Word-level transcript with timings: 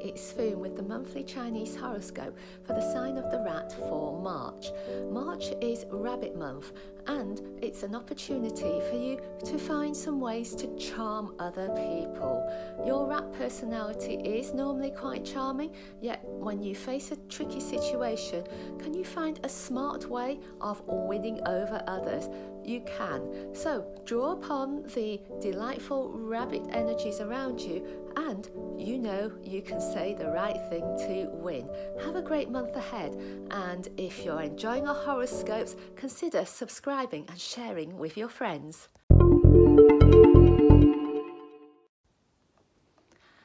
It's 0.00 0.32
Foon 0.32 0.60
with 0.60 0.76
the 0.76 0.82
monthly 0.82 1.22
Chinese 1.22 1.76
horoscope 1.76 2.36
for 2.64 2.72
the 2.72 2.92
sign 2.92 3.18
of 3.18 3.30
the 3.30 3.40
rat 3.40 3.72
for 3.72 4.18
March. 4.18 4.70
March 5.10 5.52
is 5.60 5.84
Rabbit 5.90 6.36
Month 6.36 6.72
and 7.06 7.40
it's 7.60 7.82
an 7.82 7.94
opportunity 7.94 8.80
for 8.90 8.96
you 8.96 9.20
to 9.44 9.58
find 9.58 9.96
some 9.96 10.20
ways 10.20 10.54
to 10.54 10.74
charm 10.76 11.34
other 11.38 11.68
people. 11.68 12.48
Your 12.86 13.08
rat 13.08 13.32
personality 13.32 14.14
is 14.24 14.52
normally 14.54 14.90
quite 14.90 15.24
charming, 15.24 15.74
yet 16.00 16.20
when 16.24 16.62
you 16.62 16.74
face 16.74 17.12
a 17.12 17.16
tricky 17.28 17.60
situation, 17.60 18.44
can 18.78 18.94
you 18.94 19.04
find 19.04 19.40
a 19.44 19.48
smart 19.48 20.08
way 20.08 20.40
of 20.60 20.82
winning 20.86 21.40
over 21.46 21.82
others? 21.86 22.28
You 22.64 22.80
can. 22.82 23.54
So 23.54 23.84
draw 24.04 24.32
upon 24.32 24.84
the 24.94 25.20
delightful 25.40 26.12
rabbit 26.12 26.62
energies 26.70 27.20
around 27.20 27.60
you, 27.60 27.84
and 28.16 28.48
you 28.78 28.98
know 28.98 29.32
you 29.42 29.62
can 29.62 29.80
say 29.80 30.14
the 30.14 30.28
right 30.28 30.58
thing 30.68 30.82
to 30.98 31.28
win. 31.32 31.68
Have 32.04 32.14
a 32.14 32.22
great 32.22 32.50
month 32.50 32.76
ahead, 32.76 33.16
and 33.50 33.88
if 33.96 34.24
you're 34.24 34.42
enjoying 34.42 34.86
our 34.86 34.94
horoscopes, 34.94 35.74
consider 35.96 36.44
subscribing 36.92 37.24
and 37.30 37.40
sharing 37.40 37.98
with 37.98 38.18
your 38.18 38.28
friends. 38.28 38.88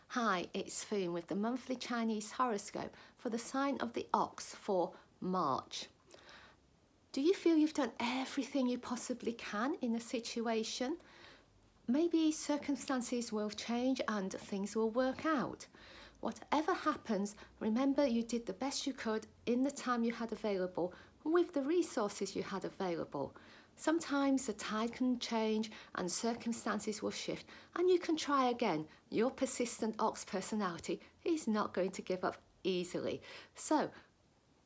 Hi, 0.10 0.48
it's 0.54 0.84
Foon 0.84 1.14
with 1.14 1.28
the 1.28 1.36
monthly 1.36 1.78
Chinese 1.78 2.32
horoscope 2.32 2.94
for 3.18 3.30
the 3.30 3.40
sign 3.40 3.78
of 3.80 3.94
the 3.94 4.05
ox 4.14 4.54
for 4.54 4.91
March. 5.22 5.86
Do 7.14 7.22
you 7.22 7.34
feel 7.34 7.55
you've 7.55 7.74
done 7.74 7.94
everything 8.02 8.68
you 8.68 8.78
possibly 8.80 9.32
can 9.32 9.76
in 9.82 9.96
a 9.96 10.02
situation? 10.02 10.98
Maybe 11.88 12.34
circumstances 12.34 13.32
will 13.32 13.50
change 13.50 14.02
and 14.10 14.34
things 14.34 14.76
will 14.76 14.90
work 14.90 15.26
out. 15.26 15.68
Whatever 16.20 16.73
happens, 16.73 17.35
remember 17.60 18.05
you 18.05 18.23
did 18.23 18.46
the 18.46 18.54
best 18.54 18.87
you 18.87 18.93
could 18.93 19.27
in 19.46 19.63
the 19.63 19.71
time 19.71 20.04
you 20.04 20.12
had 20.12 20.32
available 20.32 20.93
with 21.24 21.54
the 21.54 21.62
resources 21.62 22.35
you 22.35 22.43
had 22.43 22.65
available. 22.65 23.35
Sometimes 23.76 24.48
the 24.48 24.54
tide 24.54 24.91
can 24.91 25.20
change 25.20 25.70
and 25.96 26.12
circumstances 26.12 27.04
will 27.04 27.12
shift, 27.12 27.46
and 27.76 27.90
you 27.90 27.99
can 27.99 28.18
try 28.18 28.49
again. 28.49 28.85
Your 29.12 29.29
persistent 29.29 29.96
ox 29.99 30.26
personality 30.26 30.99
is 31.24 31.48
not 31.48 31.74
going 31.74 31.91
to 31.91 32.01
give 32.01 32.24
up 32.24 32.37
easily. 32.63 33.21
So, 33.55 33.91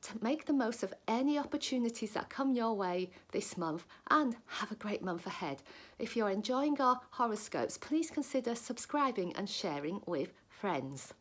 to 0.04 0.24
make 0.24 0.46
the 0.46 0.54
most 0.54 0.82
of 0.82 0.94
any 1.08 1.38
opportunities 1.38 2.14
that 2.14 2.30
come 2.30 2.54
your 2.54 2.74
way 2.74 3.12
this 3.32 3.58
month 3.58 3.86
and 4.10 4.36
have 4.48 4.72
a 4.72 4.76
great 4.76 5.04
month 5.04 5.28
ahead. 5.28 5.62
If 6.00 6.16
you're 6.16 6.30
enjoying 6.30 6.82
our 6.82 7.02
horoscopes, 7.12 7.78
please 7.78 8.10
consider 8.10 8.56
subscribing 8.56 9.36
and 9.36 9.48
sharing 9.48 10.02
with 10.08 10.34
friends. 10.50 11.14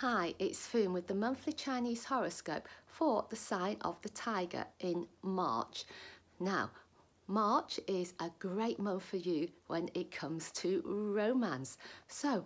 Hi, 0.00 0.32
it's 0.38 0.64
Foon 0.64 0.92
with 0.92 1.08
the 1.08 1.14
monthly 1.16 1.52
Chinese 1.52 2.04
horoscope 2.04 2.68
for 2.86 3.26
the 3.30 3.34
sign 3.34 3.78
of 3.80 4.00
the 4.02 4.08
tiger 4.08 4.64
in 4.78 5.08
March. 5.22 5.86
Now, 6.38 6.70
March 7.26 7.80
is 7.88 8.14
a 8.20 8.30
great 8.38 8.78
month 8.78 9.02
for 9.02 9.16
you 9.16 9.48
when 9.66 9.90
it 9.94 10.12
comes 10.12 10.52
to 10.52 10.84
romance. 10.86 11.78
So, 12.06 12.44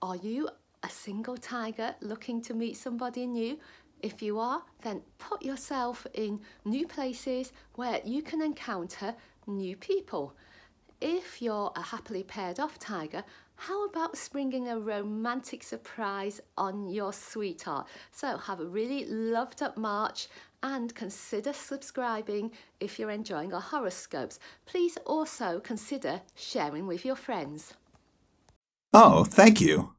are 0.00 0.14
you 0.14 0.48
a 0.84 0.88
single 0.88 1.36
tiger 1.36 1.96
looking 2.00 2.40
to 2.42 2.54
meet 2.54 2.76
somebody 2.76 3.26
new? 3.26 3.58
If 4.00 4.22
you 4.22 4.38
are, 4.38 4.62
then 4.82 5.02
put 5.18 5.42
yourself 5.42 6.06
in 6.14 6.38
new 6.64 6.86
places 6.86 7.52
where 7.74 8.00
you 8.04 8.22
can 8.22 8.40
encounter 8.40 9.16
new 9.48 9.74
people. 9.74 10.36
If 11.04 11.42
you're 11.42 11.72
a 11.74 11.82
happily 11.82 12.22
paired 12.22 12.60
off 12.60 12.78
tiger, 12.78 13.24
how 13.56 13.86
about 13.86 14.16
springing 14.16 14.68
a 14.68 14.78
romantic 14.78 15.64
surprise 15.64 16.40
on 16.56 16.88
your 16.88 17.12
sweetheart? 17.12 17.88
So 18.12 18.36
have 18.36 18.60
a 18.60 18.66
really 18.66 19.04
loved 19.06 19.62
up 19.62 19.76
March 19.76 20.28
and 20.62 20.94
consider 20.94 21.52
subscribing 21.52 22.52
if 22.78 23.00
you're 23.00 23.10
enjoying 23.10 23.52
our 23.52 23.60
horoscopes. 23.60 24.38
Please 24.64 24.96
also 25.04 25.58
consider 25.58 26.20
sharing 26.36 26.86
with 26.86 27.04
your 27.04 27.16
friends. 27.16 27.74
Oh, 28.92 29.24
thank 29.24 29.60
you. 29.60 29.94